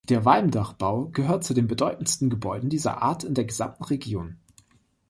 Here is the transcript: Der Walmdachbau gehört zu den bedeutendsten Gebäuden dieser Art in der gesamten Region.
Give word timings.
Der 0.09 0.25
Walmdachbau 0.25 1.09
gehört 1.09 1.43
zu 1.43 1.53
den 1.53 1.67
bedeutendsten 1.67 2.31
Gebäuden 2.31 2.71
dieser 2.71 3.03
Art 3.03 3.23
in 3.23 3.35
der 3.35 3.45
gesamten 3.45 3.83
Region. 3.83 4.39